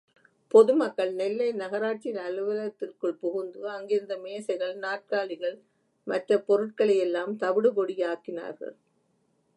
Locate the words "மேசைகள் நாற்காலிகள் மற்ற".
4.17-6.39